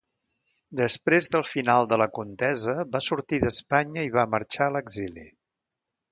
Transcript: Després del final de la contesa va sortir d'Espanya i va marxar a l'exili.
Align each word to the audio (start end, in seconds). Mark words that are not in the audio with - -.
Després 0.79 1.27
del 1.33 1.43
final 1.49 1.89
de 1.91 1.99
la 2.01 2.07
contesa 2.19 2.75
va 2.95 3.01
sortir 3.07 3.39
d'Espanya 3.43 4.07
i 4.09 4.13
va 4.15 4.23
marxar 4.37 4.67
a 4.69 4.73
l'exili. 4.77 5.27